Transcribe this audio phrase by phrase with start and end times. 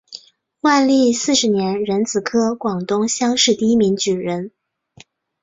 [0.61, 4.51] 万历四十年壬子科广东乡试第一名举人。